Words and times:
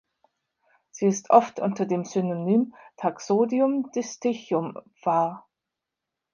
Sie 0.89 1.05
ist 1.05 1.29
oft 1.29 1.59
unter 1.59 1.85
dem 1.85 2.05
Synonym 2.05 2.73
"Taxodium 2.97 3.91
distichum" 3.91 4.79
var. 5.03 5.47